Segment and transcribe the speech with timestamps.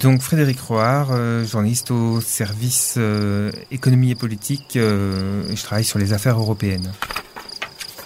[0.00, 5.98] Donc Frédéric Roard, euh, journaliste au service euh, économie et politique, euh, je travaille sur
[5.98, 6.90] les affaires européennes.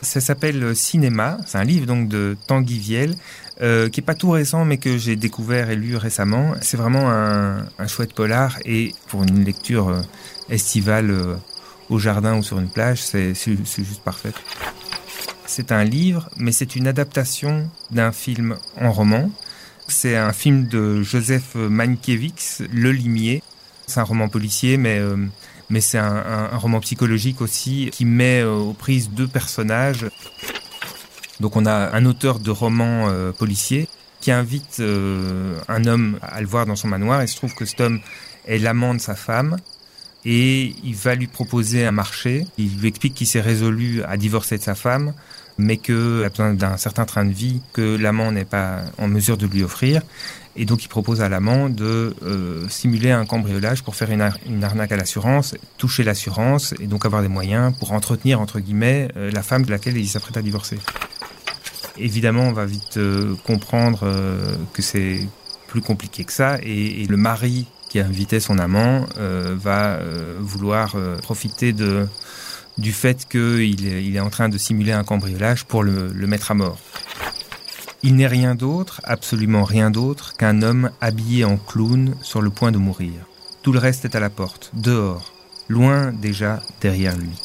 [0.02, 3.14] Ça s'appelle Cinéma, c'est un livre donc de Tanguy Viel,
[3.58, 6.54] qui est pas tout récent mais que j'ai découvert et lu récemment.
[6.60, 10.02] C'est vraiment un, un, chouette polar et pour une lecture
[10.50, 11.38] estivale
[11.88, 14.32] au jardin ou sur une plage, c'est juste parfait.
[15.46, 19.30] C'est un livre, mais c'est une adaptation d'un film en roman.
[19.88, 23.42] C'est un film de Joseph Mankiewicz, Le Limier.
[23.86, 25.16] C'est un roman policier, mais euh,
[25.70, 30.06] mais c'est un, roman psychologique aussi qui met euh, aux prises deux personnages.
[31.40, 33.88] Donc on a un auteur de romans euh, policiers
[34.20, 37.22] qui invite euh, un homme à le voir dans son manoir.
[37.22, 38.00] Il se trouve que cet homme
[38.46, 39.56] est l'amant de sa femme
[40.24, 42.46] et il va lui proposer un marché.
[42.58, 45.12] Il lui explique qu'il s'est résolu à divorcer de sa femme,
[45.58, 49.36] mais qu'il a besoin d'un certain train de vie que l'amant n'est pas en mesure
[49.36, 50.02] de lui offrir.
[50.56, 54.38] Et donc il propose à l'amant de euh, simuler un cambriolage pour faire une, ar
[54.46, 59.08] une arnaque à l'assurance, toucher l'assurance et donc avoir des moyens pour entretenir entre guillemets
[59.16, 60.78] euh, la femme de laquelle il s'apprête à divorcer.
[61.98, 64.08] Évidemment, on va vite euh, comprendre
[64.72, 65.26] que c'est
[65.66, 70.96] plus compliqué que ça et le mari qui invitait son amant euh, va euh, vouloir
[70.96, 72.08] euh, profiter de
[72.76, 76.26] du fait qu'il est, il est en train de simuler un cambriolage pour le, le
[76.26, 76.80] mettre à mort.
[78.02, 82.72] Il n'est rien d'autre, absolument rien d'autre, qu'un homme habillé en clown sur le point
[82.72, 83.12] de mourir.
[83.62, 85.32] Tout le reste est à la porte, dehors,
[85.68, 87.38] loin déjà derrière lui.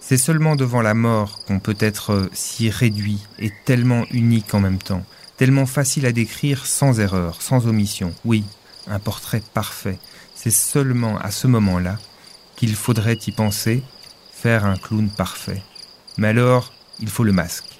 [0.00, 4.78] C'est seulement devant la mort qu'on peut être si réduit et tellement unique en même
[4.78, 5.04] temps,
[5.36, 8.14] tellement facile à décrire sans erreur, sans omission.
[8.24, 8.42] Oui,
[8.90, 9.98] un portrait parfait.
[10.34, 11.98] C'est seulement à ce moment-là
[12.56, 13.82] qu'il faudrait y penser,
[14.32, 15.62] faire un clown parfait.
[16.18, 17.78] Mais alors, il faut le masque.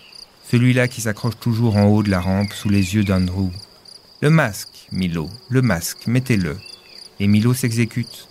[0.50, 3.50] Celui-là qui s'accroche toujours en haut de la rampe sous les yeux d'Andrew.
[4.20, 6.58] Le masque, Milo, le masque, mettez-le.
[7.20, 8.28] Et Milo s'exécute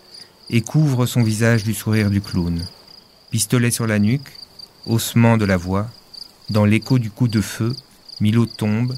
[0.49, 2.66] et couvre son visage du sourire du clown.
[3.31, 4.32] Pistolet sur la nuque,
[4.86, 5.87] haussement de la voix,
[6.49, 7.76] dans l'écho du coup de feu,
[8.20, 8.95] Milo tombe,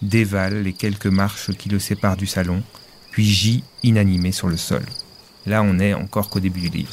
[0.00, 2.62] dévale les quelques marches qui le séparent du salon,
[3.14, 4.82] puis gît inanimé sur le sol.
[5.46, 6.90] Là, on est encore qu'au début du livre.